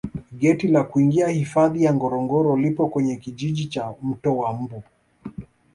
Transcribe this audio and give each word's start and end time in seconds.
geti 0.37 0.67
la 0.67 0.83
kuingia 0.83 1.27
hifadhi 1.27 1.83
ya 1.83 1.93
ngorongoro 1.93 2.57
lipo 2.57 2.87
kwenye 2.89 3.15
kijiji 3.15 3.65
cha 3.65 3.93
mto 4.03 4.37
wa 4.37 4.53
mbu 4.53 4.83